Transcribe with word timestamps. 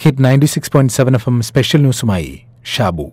Hit 0.00 0.24
ninety 0.24 0.46
six 0.46 0.70
point 0.70 0.92
seven 0.92 1.14
F 1.14 1.28
M 1.28 1.42
special 1.42 1.80
ന്യൂസുമായി 1.80 2.40
Shabu. 2.66 3.06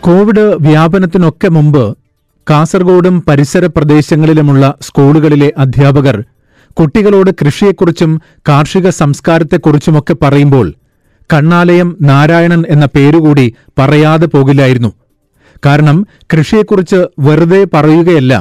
Covid 0.00 0.44
വ്യാപനത്തിനൊക്കെ 0.60 1.48
മുമ്പ് 1.48 1.96
കാസർഗോഡും 2.50 3.24
പരിസര 3.28 3.66
പ്രദേശങ്ങളിലുമുള്ള 3.66 4.78
സ്കൂളുകളിലെ 4.82 5.52
അധ്യാപകർ 5.58 6.24
കുട്ടികളോട് 6.70 7.30
കൃഷിയെക്കുറിച്ചും 7.30 8.20
കാർഷിക 8.48 8.88
സംസ്കാരത്തെക്കുറിച്ചുമൊക്കെ 8.88 10.16
പറയുമ്പോൾ 10.22 10.74
കണ്ണാലയം 11.32 11.96
നാരായണൻ 12.02 12.64
എന്ന 12.68 12.86
പേരുകൂടി 12.86 13.54
പറയാതെ 13.78 14.26
പോകില്ലായിരുന്നു. 14.26 14.92
കാരണം 15.66 16.06
കൃഷിയെക്കുറിച്ച് 16.34 17.00
വെറുതെ 17.18 17.66
പറയുകയല്ല 17.74 18.32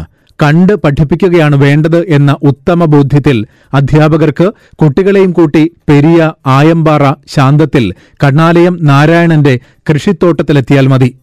കണ്ട് 0.43 0.73
പഠിപ്പിക്കുകയാണ് 0.73 1.55
വേണ്ടത് 1.55 2.07
എന്ന 2.07 2.35
ഉത്തമ 2.43 2.85
ബോധ്യത്തിൽ 2.85 3.45
അധ്യാപകർക്ക് 3.73 4.51
കുട്ടികളെയും 4.75 5.31
കൂട്ടി 5.31 5.71
പെരിയ 5.89 6.31
ആയമ്പാറ 6.47 7.13
ശാന്തത്തിൽ 7.27 7.93
കണ്ണാലയം 8.23 8.77
നാരായണന്റെ 8.81 9.59
കൃഷിത്തോട്ടത്തിലെത്തിയാൽ 9.89 10.87
മതി. 10.87 11.15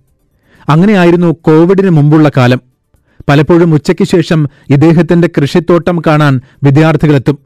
അങ്ങനെയായിരുന്നു 0.68 1.36
കോവിഡിന് 1.40 1.90
മുമ്പുള്ള 1.90 2.30
കാലം. 2.36 2.60
പലപ്പോഴും 3.28 3.74
ഉച്ചയ്ക്ക് 3.74 4.04
ശേഷം 4.04 4.48
ഇദ്ദേഹത്തിന്റെ 4.70 5.30
കൃഷിത്തോട്ടം 5.40 6.02
കാണാൻ 6.06 6.40
വിദ്യാർത്ഥികളെത്തും. 6.62 7.38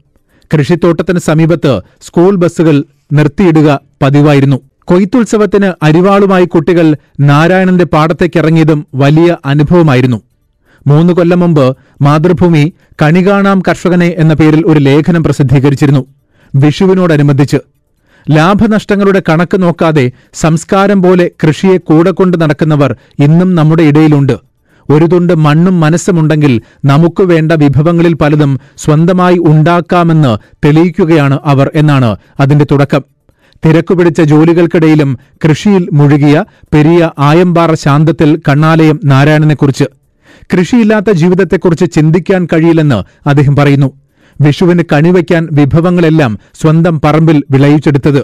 കൃഷിത്തോട്ടത്തിന് 0.53 1.19
സമീപത്ത് 1.19 1.81
സ്കൂൾ 2.01 2.35
ബസ്സുകൾ 2.35 2.83
നിർത്തിയിടുക 3.13 3.79
പതിവായിരുന്നു. 4.01 4.59
കൊയ്ത്തുത്സവത്തിന് 4.83 5.71
അരിവാളുമായി 5.83 6.45
കുട്ടികൾ 6.45 6.95
നാരായണന്റെ 7.19 7.85
പാടത്തേക്കിറങ്ങിയതും 7.85 8.87
വലിയ 8.95 9.37
അനുഭവമായിരുന്നു. 9.45 10.21
മൂന്ന് 10.87 11.13
കൊല്ലം 11.13 11.39
മുമ്പ് 11.39 11.77
മാതൃഭൂമി 12.01 12.73
കണികാണാം 13.01 13.63
കർഷകനെ 13.67 14.15
എന്ന 14.17 14.33
പേരിൽ 14.33 14.63
ഒരു 14.67 14.79
ലേഖനം 14.79 15.23
പ്രസിദ്ധീകരിച്ചിരുന്നു. 15.23 16.05
വിഷുവിനോടനുബന്ധിച്ച്. 16.55 17.57
ലാഭനഷ്ടങ്ങളുടെ 18.31 19.21
കണക്ക് 19.29 19.63
നോക്കാതെ 19.63 20.11
സംസ്കാരം 20.33 21.01
പോലെ 21.01 21.31
കൃഷിയെ 21.43 21.77
കൂടെ 21.77 22.11
കൊണ്ട് 22.11 22.41
നടക്കുന്നവർ 22.41 22.95
ഇന്നും 23.19 23.55
നമ്മുടെ 23.55 23.83
ഇടയിലുണ്ട്. 23.83 24.35
ഒരു 24.89 25.05
തുണ്ട് 25.05 25.33
മണ്ണും 25.33 25.79
മനസ്സുമുണ്ടെങ്കിൽ 25.79 26.61
നമുക്ക് 26.85 27.23
വേണ്ട 27.23 27.51
വിഭവങ്ങളിൽ 27.51 28.13
പലതും 28.13 28.59
സ്വന്തമായി 28.77 29.37
ഉണ്ടാക്കാമെന്ന് 29.37 30.37
തെളിയിക്കുകയാണ് 30.65 31.39
അവർ 31.45 31.71
എന്നാണ് 31.75 32.15
അതിന്റെ 32.39 32.65
തുടക്കം. 32.71 33.03
തിരക്കുപിടിച്ച 33.65 34.21
ജോലികൾക്കിടയിലും 34.21 35.19
കൃഷിയിൽ 35.45 35.89
മുഴുകിയ 35.93 36.45
പെരിയ 36.73 37.09
ആയമ്പാറ 37.19 37.73
ശാന്തത്തിൽ 37.73 38.41
കണ്ണാലയം 38.49 38.99
നാരായണനെക്കുറിച്ച്. 39.05 40.02
കൃഷിയില്ലാത്ത 40.53 41.11
ജീവിതത്തെക്കുറിച്ച് 41.11 41.85
ചിന്തിക്കാൻ 41.91 42.47
കഴിയില്ലെന്ന് 42.53 43.29
അദ്ദേഹം 43.29 43.55
പറയുന്നു. 43.55 43.93
വിഷുവിന് 44.41 44.83
കണിവയ്ക്കാൻ 44.93 45.47
വിഭവങ്ങളെല്ലാം 45.51 46.39
സ്വന്തം 46.61 47.01
പറമ്പിൽ 47.01 47.43
വിളയിച്ചെടുത്തത്. 47.51 48.23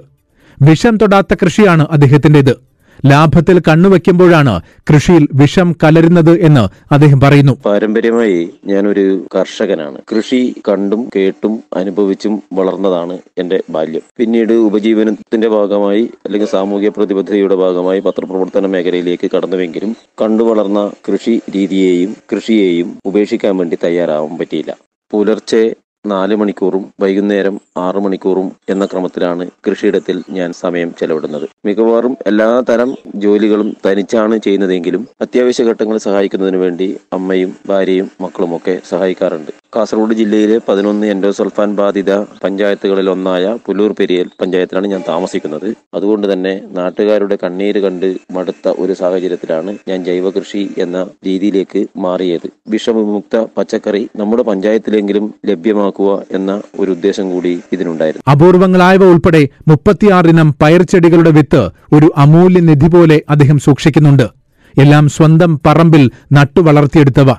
വിഷം 0.62 0.98
തൊടാത്ത 0.98 1.34
കൃഷിയാണ് 1.34 1.88
അദ്ദേഹത്തിന്റേത് 1.92 2.69
ലാഭത്തിൽ 3.06 3.60
കണ്ണുവെക്കുമ്പോഴാണ് 3.60 4.62
കൃഷിയിൽ 4.94 5.28
വിഷം 5.34 5.76
കലരുന്നത് 5.84 6.40
എന്ന് 6.40 6.94
അദ്ദേഹം 6.94 7.20
പറയുന്നു. 7.20 7.58
പാരമ്പര്യമായി 7.66 8.50
ഞാനൊരു 8.66 9.26
കർഷകനാണ്. 9.36 10.02
കൃഷി 10.16 10.56
കണ്ടും 10.70 11.10
കേട്ടും 11.16 11.64
അനുഭവിച്ചും 11.76 12.44
വളർന്നതാണ് 12.54 13.18
എന്റെ 13.38 13.64
ബാല്യം. 13.70 14.02
പിന്നീട് 14.18 14.54
ഉപജീവനത്തിന്റെ 14.54 15.48
ഭാഗമായി 15.48 16.10
അല്ലെങ്കിൽ 16.26 16.50
സാമൂഹ്യ 16.50 16.90
പ്രതിബദ്ധതയുടെ 16.90 17.56
ഭാഗമായി 17.56 18.00
പത്രപ്രവർത്തന 18.00 18.66
മേഖലയിലേക്ക് 18.66 19.32
കടന്നുവെങ്കിലും 19.36 19.96
കണ്ടു 20.22 20.44
വളർന്ന 20.44 20.92
കൃഷി 21.08 21.42
രീതിയെയും 21.56 22.16
കൃഷിയെയും 22.34 22.98
ഉപേക്ഷിക്കാൻ 23.06 23.58
വേണ്ടി 23.58 23.78
തയ്യാറാവാൻ 23.84 24.38
പറ്റിയില്ല. 24.38 24.78
പുലർച്ചെ 25.12 25.76
നാല് 26.06 26.36
മണിക്കൂറും 26.36 26.84
വൈകുന്നേരം 27.02 27.56
ആറ് 27.78 28.00
മണിക്കൂറും 28.04 28.48
എന്ന 28.70 28.86
ക്രമത്തിലാണ് 28.86 29.46
കൃഷിയിടത്തിൽ 29.66 30.18
ഞാൻ 30.30 30.50
സമയം 30.54 30.90
ചെലവിടുന്നത്. 31.00 31.46
മിക്കവാറും 31.66 32.14
എല്ലാ 32.26 32.48
തരം 32.70 32.92
ജോലികളും 33.16 33.76
തനിച്ചാണ് 33.86 34.38
ചെയ്യുന്നതെങ്കിലും 34.38 35.08
അത്യാവശ്യ 35.22 35.64
ഘട്ടങ്ങൾ 35.64 35.98
സഹായിക്കുന്നതിന് 35.98 36.58
വേണ്ടി 36.58 36.88
അമ്മയും 37.14 37.56
ഭാര്യയും 37.70 38.10
മക്കളുമൊക്കെ 38.22 38.76
സഹായിക്കാറുണ്ട്. 38.92 39.52
കാസർഗോഡ് 39.74 40.14
ജില്ലയിലെ 40.14 40.56
പതിനൊന്ന് 40.68 41.08
എൻഡോസൾഫാൻ 41.08 41.76
ബാധിത 41.80 42.12
പഞ്ചായത്തുകളിൽ 42.44 43.10
ഒന്നായ 43.10 43.58
പുല്ലൂർ 43.66 43.92
പെരിയൽ 44.00 44.28
പഞ്ചായത്തിലാണ് 44.42 44.88
ഞാൻ 44.88 45.02
താമസിക്കുന്നത്. 45.08 45.68
അതുകൊണ്ട് 45.94 46.34
തന്നെ 46.34 46.54
നാട്ടുകാരുടെ 46.78 47.38
കണ്ണീര് 47.44 47.80
കണ്ട് 47.84 48.08
മടുത്ത 48.36 48.74
ഒരു 48.84 48.94
സാഹചര്യത്തിലാണ് 48.94 49.74
ഞാൻ 49.90 50.00
ജൈവ 50.06 50.30
കൃഷി 50.30 50.70
എന്ന 50.78 51.08
രീതിയിലേക്ക് 51.28 51.82
മാറിയത്. 52.06 52.48
വിഷമുക്ത 52.68 53.44
പച്ചക്കറി 53.58 54.10
നമ്മുടെ 54.22 54.44
പഞ്ചായത്തിലെങ്കിലും 54.44 55.28
ലഭ്യമാക്കുക 55.46 56.24
എന്ന 56.32 56.62
ഒരു 56.80 56.92
ഉദ്ദേശം 56.92 57.28
കൂടി 57.34 57.54
ഇതിനുണ്ടായിരുന്നു. 57.74 58.26
അപൂർവങ്ങളായവ 58.32 59.12
ഉൾപ്പെടെ 59.14 59.44
മുപ്പത്തിയാറിനം 59.68 60.56
പയർച്ചെടികളുടെ 60.64 61.30
വിത്ത് 61.38 61.64
ഒരു 61.98 62.10
അമൂല്യ 62.26 62.64
നിധി 62.70 62.90
പോലെ 62.96 63.20
അദ്ദേഹം 63.30 63.60
സൂക്ഷിക്കുന്നുണ്ട്. 63.60 64.28
എല്ലാം 64.76 65.06
സ്വന്തം 65.10 65.54
പറമ്പിൽ 65.68 66.04
നട്ടു 66.32 66.62
വളർത്തിയെടുത്തവ 66.70 67.30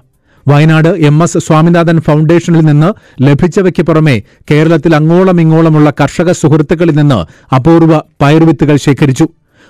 വയനാട് 0.51 0.89
എം 0.89 1.23
എസ് 1.23 1.39
സ്വാമിനാഥൻ 1.39 1.99
ഫൗണ്ടേഷനിൽ 2.01 2.61
നിന്ന് 2.61 2.89
ലഭിച്ചവയ്ക്ക് 3.23 3.83
പുറമെ 3.83 4.23
കേരളത്തിൽ 4.51 4.95
അങ്ങോളം 4.95 5.41
ഇങ്ങോളമുള്ള 5.41 5.93
കർഷക 6.01 6.33
സുഹൃത്തുക്കളിൽ 6.33 6.97
നിന്ന് 6.97 7.19
അപൂർവ 7.55 8.01
പയർവിത്തുകൾ 8.23 8.77
ശേഖരിച്ചു. 8.77 9.27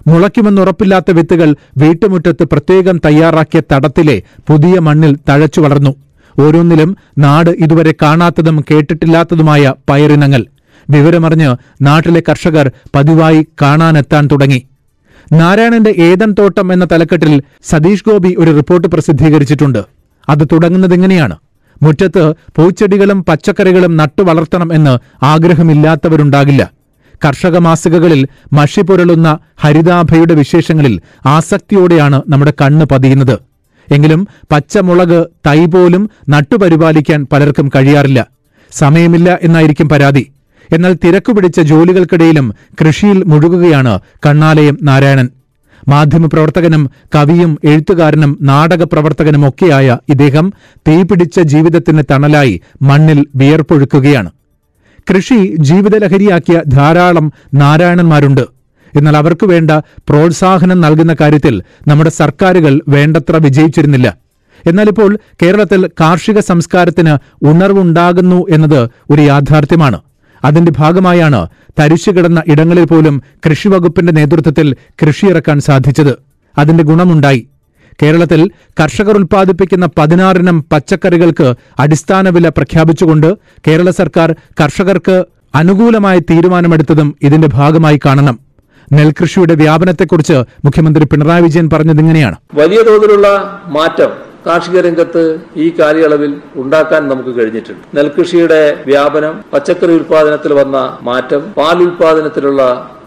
മുളയ്ക്കുമെന്നുറപ്പില്ലാത്ത 0.06 1.10
വിത്തുകൾ 1.10 1.48
വീട്ടുമുറ്റത്ത് 1.78 2.44
പ്രത്യേകം 2.52 3.00
തയ്യാറാക്കിയ 3.06 3.62
തടത്തിലെ 3.72 4.16
പുതിയ 4.48 4.78
മണ്ണിൽ 4.78 5.12
തഴച്ചു 5.28 5.60
വളർന്നു. 5.60 5.92
ഓരോന്നിലും 6.36 6.97
നാട് 7.18 7.50
ഇതുവരെ 7.50 7.92
കാണാത്തതും 8.02 8.64
കേട്ടിട്ടില്ലാത്തതുമായ 8.70 9.74
പയറിനങ്ങൾ. 9.91 10.42
വിവരമറിഞ്ഞ് 10.91 11.50
നാട്ടിലെ 11.82 12.22
കർഷകർ 12.28 12.66
പതിവായി 12.94 13.41
കാണാനെത്താൻ 13.62 14.28
തുടങ്ങി. 14.32 14.60
നാരായണന്റെ 15.32 15.94
ഏതൻ 15.98 16.30
തോട്ടം 16.38 16.72
എന്ന 16.72 16.84
തലക്കെട്ടിൽ 16.92 17.34
സതീഷ് 17.64 18.06
ഗോപി 18.08 18.30
ഒരു 18.38 18.50
റിപ്പോർട്ട് 18.50 18.88
പ്രസിദ്ധീകരിച്ചിട്ടുണ്ട്. 18.88 20.00
അത് 20.30 20.48
തുടങ്ങുന്നതെങ്ങനെയാണ് 20.52 21.36
മുറ്റത്ത് 21.82 22.34
പൂച്ചെടികളും 22.56 23.24
പച്ചക്കറികളും 23.24 23.96
നട്ടു 23.96 24.22
വളർത്തണം 24.22 24.74
എന്ന് 24.74 25.24
ആഗ്രഹമില്ലാത്തവരുണ്ടാകില്ല. 25.24 26.70
കർഷക 27.24 27.58
മാസികകളിൽ 27.58 28.28
മഷി 28.52 28.80
പുരളുന്ന 28.80 29.38
ഹരിതാഭയുടെ 29.58 30.34
വിശേഷങ്ങളിൽ 30.34 31.00
ആസക്തിയോടെയാണ് 31.26 32.22
നമ്മുടെ 32.28 32.52
കണ്ണ് 32.60 32.86
പതിയുന്നത്. 32.86 33.38
എങ്കിലും 33.92 34.28
പച്ചമുളക് 34.52 35.26
തൈ 35.46 35.66
പോലും 35.66 36.10
നട്ടുപരിപാലിക്കാൻ 36.28 37.26
പലർക്കും 37.32 37.70
കഴിയാറില്ല. 37.76 38.26
സമയമില്ല 38.72 39.38
എന്നായിരിക്കും 39.42 39.88
പരാതി. 39.88 40.32
എന്നാൽ 40.72 40.97
തിരക്കുപിടിച്ച 41.04 41.60
ജോലികൾക്കിടയിലും 41.60 42.54
കൃഷിയിൽ 42.80 43.24
മുഴുകുകയാണ് 43.24 44.00
കണ്ണാലയം 44.26 44.78
നാരായണൻ. 44.82 45.28
മാധ്യമപ്രവർത്തകനും 45.88 46.91
കവിയും 47.14 47.58
എഴുത്തുകാരനും 47.64 48.38
നാടക 48.42 48.84
പ്രവർത്തകനുമൊക്കെയായ 48.84 49.98
ഇദ്ദേഹം 50.08 50.52
തീപിടിച്ച 50.88 51.41
ജീവിതത്തിന് 51.41 52.02
തണലായി 52.10 52.60
മണ്ണിൽ 52.82 53.26
വിയർപ്പൊഴുക്കുകയാണ്. 53.36 54.30
കൃഷി 55.10 55.56
ജീവിതലഹരിയാക്കിയ 55.56 56.62
ധാരാളം 56.68 57.32
നാരായണന്മാരുണ്ട്. 57.54 58.41
എന്നാൽ 58.96 59.16
അവർക്ക് 59.16 59.46
വേണ്ട 59.46 59.70
പ്രോത്സാഹനം 60.08 60.80
നൽകുന്ന 60.80 61.16
കാര്യത്തിൽ 61.20 61.62
നമ്മുടെ 61.88 62.10
സർക്കാരുകൾ 62.10 62.80
വേണ്ടത്ര 62.88 63.36
വിജയിച്ചിരുന്നില്ല. 63.36 64.16
എന്നാലിപ്പോൾ 64.66 65.18
കേരളത്തിൽ 65.42 65.86
കാർഷിക 66.00 66.41
സംസ്കാരത്തിന് 66.41 67.44
ഉണർവുണ്ടാകുന്നു 67.47 68.47
എന്നത് 68.50 68.91
ഒരു 69.10 69.22
യാഥാർത്ഥ്യമാണ്. 69.22 70.00
അതിന്റെ 70.44 70.72
ഭാഗമായാണ് 70.78 71.48
തരിശുകിടന്ന 71.78 72.42
ഇടങ്ങളിൽ 72.48 72.84
പോലും 72.84 73.22
കൃഷിവകുപ്പിന്റെ 73.47 74.12
നേതൃത്വത്തിൽ 74.12 74.76
കൃഷിയിറക്കാൻ 75.03 75.60
സാധിച്ചത്. 75.60 76.14
അതിന്റെ 76.58 76.84
ഗുണമുണ്ടായി. 76.84 77.47
കേരളത്തിൽ 78.03 78.50
കർഷകർ 78.81 79.16
ഉൽപ്പാദിപ്പിക്കുന്ന 79.16 79.88
പതിനാറിനം 79.98 80.64
പച്ചക്കറികൾക്ക് 80.72 81.54
അടിസ്ഥാന 81.78 82.28
വില 82.28 82.48
പ്രഖ്യാപിച്ചുകൊണ്ട് 82.48 83.34
കേരള 83.66 83.91
സർക്കാർ 83.91 84.33
കർഷകർക്ക് 84.60 85.24
അനുകൂലമായ 85.54 86.18
തീരുമാനമെടുത്തതും 86.18 87.16
ഇതിന്റെ 87.22 87.48
ഭാഗമായി 87.48 88.00
കാണണം. 88.06 88.39
നെൽകൃഷിയുടെ 88.92 89.54
വ്യാപനത്തെക്കുറിച്ച് 89.54 90.33
മുഖ്യമന്ത്രി 90.65 91.04
പിണറായി 91.04 91.42
വിജയൻ 91.42 91.71
പറഞ്ഞതിങ്ങനെയാണ്. 91.71 92.36
വലിയ 92.54 92.83
തോതിലുള്ള 92.83 93.27
മാറ്റം 93.66 94.29
കാർഷിക 94.47 94.81
രംഗത്ത് 94.81 95.41
ഈ 95.57 95.72
കാലയളവിൽ 95.81 96.33
ഉണ്ടാക്കാൻ 96.57 97.09
നമുക്ക് 97.09 97.41
കഴിഞ്ഞിട്ടുണ്ട്. 97.41 97.83
നെൽകൃഷിയുടെ 97.97 98.63
വ്യാപനം 98.87 99.45
പച്ചക്കറി 99.53 99.92
ഉൽപാദനത്തിൽ 99.92 100.53
വന്ന 100.53 100.98
മാറ്റം 101.03 101.42
പാൽ 101.59 101.78
ഉൽപാദനത്തിലുള്ള 101.89 102.63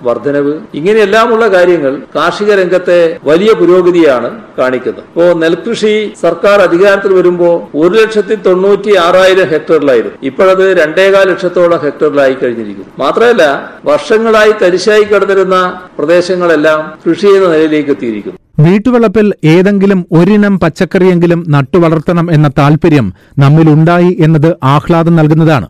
വർധനവ് 0.08 0.54
ഇങ്ങനെയെല്ലാമുള്ള 0.74 1.48
കാര്യങ്ങൾ 1.48 2.02
കാർഷിക 2.16 2.52
രംഗത്തെ 2.54 2.98
വലിയ 3.24 3.54
പുരോഗതിയാണ് 3.54 4.30
കാണിക്കുന്നത്. 4.60 5.04
ഇപ്പോ 5.12 5.26
നെൽകൃഷി 5.44 6.14
സർക്കാർ 6.22 6.62
അധികാരത്തിൽ 6.62 7.14
വരുമ്പോൾ 7.14 7.56
ഒരു 7.82 7.94
ലക്ഷത്തി 8.02 8.36
തൊണ്ണൂറ്റി 8.48 8.98
ആറായിരം 9.06 9.50
ഹെക്ടറിലായിരുന്നു. 9.54 10.18
ഇപ്പോഴത് 10.24 10.66
രണ്ടേകാൽ 10.82 11.28
ലക്ഷത്തോളം 11.32 11.82
ഹെക്ടറിലായി 11.86 12.34
കഴിഞ്ഞിരിക്കുന്നു. 12.34 12.92
മാത്രമല്ല 13.00 13.44
വർഷങ്ങളായി 13.86 14.52
തരിശായി 14.64 15.04
കിടന്നിരുന്ന 15.04 15.58
പ്രദേശങ്ങളെല്ലാം 15.98 16.82
കൃഷി 17.06 17.28
ചെയ്യുന്ന 17.28 17.50
നിലയിലേക്ക് 17.56 17.90
എത്തിയിരിക്കുന്നു. 17.90 18.40
വീട്ടുവളപ്പിൽ 18.60 19.34
ഏതെങ്കിലും 19.44 20.06
ഒരിനം 20.12 20.60
പച്ചക്കറിയെങ്കിലും 20.60 21.46
നട്ടുവളർത്തണം 21.50 22.32
എന്ന 22.32 22.48
താൽപര്യം 22.58 23.14
നമ്മിലുണ്ടായി 23.40 24.18
എന്നത് 24.20 24.56
ആഹ്ലാദം 24.64 25.16
നൽകുന്നതാണ്. 25.16 25.68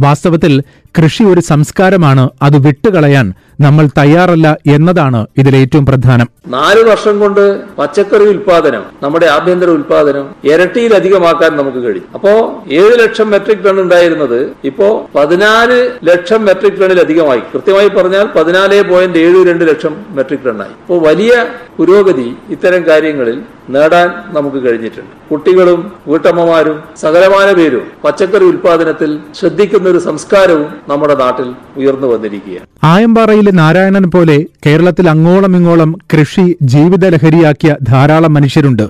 വാസ്തവത്തിൽ 0.00 0.62
കൃഷി 0.98 1.22
ഒരു 1.22 1.40
സംസ്കാരമാണ് 1.40 2.30
അത് 2.42 2.56
വിട്ടുകളയാൻ 2.66 3.32
നമ്മൾ 3.60 3.88
തയ്യാറല്ല 3.98 4.56
എന്നതാണ് 4.66 5.26
ഇതിലേറ്റവും 5.38 5.86
പ്രധാനം. 5.86 6.28
നാല് 6.46 6.80
വർഷം 6.82 7.20
കൊണ്ട് 7.20 7.64
പച്ചക്കറി 7.74 8.24
ഉൽപാദനം 8.24 8.82
നമ്മുടെ 9.02 9.26
ആഭ്യന്തര 9.26 9.66
ഉൽപാദനം 9.66 10.26
ഇരട്ടിയിലധികമാക്കാൻ 10.44 11.56
നമുക്ക് 11.56 11.78
കഴിയും. 11.78 12.08
അപ്പോ 12.14 12.62
ഏഴ് 12.72 12.94
ലക്ഷം 13.02 13.30
മെട്രിക് 13.30 13.64
ടൺ 13.64 13.80
ഉണ്ടായിരുന്നത് 13.80 14.52
ഇപ്പോ 14.64 15.10
പതിനാല് 15.14 15.90
ലക്ഷം 16.04 16.44
മെട്രിക് 16.44 16.80
ടണ്ണിലധികമായി 16.80 17.42
കൃത്യമായി 17.54 17.88
പറഞ്ഞാൽ 17.88 18.26
പതിനാല് 18.36 18.82
പോയിന്റ് 18.82 19.18
ഏഴ് 19.18 19.48
രണ്ട് 19.48 19.64
ലക്ഷം 19.68 19.96
മെട്രിക് 20.08 20.46
ടണ്ണായി. 20.46 20.74
അപ്പോൾ 20.82 21.00
വലിയ 21.08 21.32
പുരോഗതി 21.78 22.36
ഇത്തരം 22.50 22.86
കാര്യങ്ങളിൽ 22.86 23.42
നേടാൻ 23.70 24.08
നമുക്ക് 24.34 24.56
കഴിഞ്ഞിട്ടുണ്ട്. 24.56 25.12
കുട്ടികളും 25.30 25.92
വീട്ടമ്മമാരും 26.06 26.82
സകലമായ 26.96 27.52
പേരും 27.52 27.84
പച്ചക്കറി 28.04 28.44
ഉൽപാദനത്തിൽ 28.44 29.18
ശ്രദ്ധിക്കുന്ന 29.40 29.88
ഒരു 29.88 29.98
സംസ്കാരവും 29.98 30.83
നമ്മുടെ 30.88 31.14
നാട്ടിൽ 31.14 31.54
ഉയർന്നു 31.76 32.06
വന്നിരിക്കുകയാണ്. 32.06 32.66
ആയമ്പാറയിലെ 32.84 33.50
നാരായണൻ 33.50 34.10
പോലെ 34.10 34.46
കേരളത്തിൽ 34.66 35.10
അങ്ങോളം 35.10 35.56
ഇങ്ങോളം 35.56 35.98
കൃഷി 36.12 36.56
ജീവിത 36.62 37.06
ലഹരിയാക്കിയ 37.06 37.76
ധാരാളം 37.82 38.34
മനുഷ്യരുണ്ട്. 38.34 38.88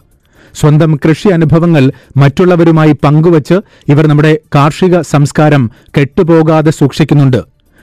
സ്വന്തം 0.55 1.01
കൃഷി 1.09 1.29
അനുഭവങ്ങൾ 1.29 1.93
മറ്റുള്ളവരുമായി 2.17 2.93
പങ്കുവച്ച് 2.93 3.55
ഇവർ 3.89 4.07
നമ്മുടെ 4.07 4.39
കാർഷിക 4.55 5.01
സംസ്കാരം 5.01 5.71
കെട്ടുപോകാതെ 5.99 6.71
സൂക്ഷിക്കുന്നുണ്ട്. 6.71 7.41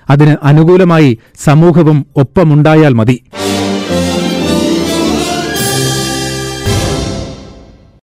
അതിന് 0.10 0.36
അനുകൂലമായി 0.44 1.18
സമൂഹവും 1.44 2.06
ഒപ്പമുണ്ടായാൽ 2.16 2.94
മതി. 2.94 3.24